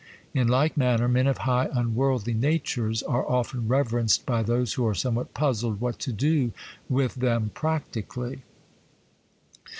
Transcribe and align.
In 0.33 0.47
like 0.47 0.75
manner, 0.75 1.07
men 1.07 1.27
of 1.27 1.37
high, 1.45 1.69
unworldly 1.71 2.33
natures 2.33 3.03
are 3.03 3.23
often 3.29 3.67
reverenced 3.67 4.25
by 4.25 4.41
those 4.41 4.73
who 4.73 4.83
are 4.87 4.95
somewhat 4.95 5.35
puzzled 5.35 5.79
what 5.79 5.99
to 5.99 6.11
do 6.11 6.53
with 6.89 7.13
them 7.13 7.51
practically. 7.53 8.41